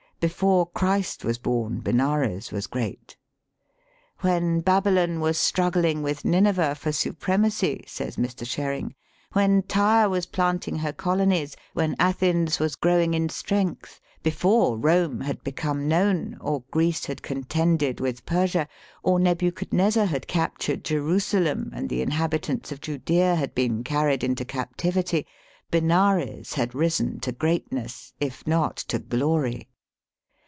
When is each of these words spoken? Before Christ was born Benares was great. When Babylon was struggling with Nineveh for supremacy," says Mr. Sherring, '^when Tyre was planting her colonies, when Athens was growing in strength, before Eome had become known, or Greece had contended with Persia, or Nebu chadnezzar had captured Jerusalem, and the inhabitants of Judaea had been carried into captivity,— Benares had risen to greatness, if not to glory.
Before 0.21 0.67
Christ 0.69 1.25
was 1.25 1.39
born 1.39 1.79
Benares 1.79 2.51
was 2.51 2.67
great. 2.67 3.17
When 4.19 4.61
Babylon 4.61 5.19
was 5.19 5.35
struggling 5.35 6.03
with 6.03 6.23
Nineveh 6.25 6.75
for 6.75 6.91
supremacy," 6.91 7.83
says 7.87 8.17
Mr. 8.17 8.45
Sherring, 8.45 8.93
'^when 9.33 9.63
Tyre 9.67 10.07
was 10.09 10.27
planting 10.27 10.75
her 10.75 10.93
colonies, 10.93 11.57
when 11.73 11.95
Athens 11.97 12.59
was 12.59 12.75
growing 12.75 13.15
in 13.15 13.29
strength, 13.29 13.99
before 14.21 14.77
Eome 14.77 15.23
had 15.23 15.43
become 15.43 15.87
known, 15.87 16.37
or 16.39 16.65
Greece 16.69 17.05
had 17.05 17.23
contended 17.23 17.99
with 17.99 18.23
Persia, 18.23 18.67
or 19.01 19.17
Nebu 19.19 19.49
chadnezzar 19.51 20.05
had 20.05 20.27
captured 20.27 20.83
Jerusalem, 20.83 21.71
and 21.73 21.89
the 21.89 22.03
inhabitants 22.03 22.71
of 22.71 22.79
Judaea 22.79 23.33
had 23.33 23.55
been 23.55 23.83
carried 23.83 24.23
into 24.23 24.45
captivity,— 24.45 25.25
Benares 25.71 26.53
had 26.53 26.75
risen 26.75 27.19
to 27.21 27.31
greatness, 27.31 28.13
if 28.19 28.45
not 28.45 28.77
to 28.87 28.99
glory. 28.99 29.67